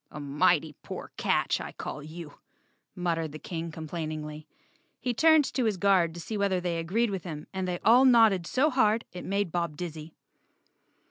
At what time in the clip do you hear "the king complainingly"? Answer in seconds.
3.33-4.47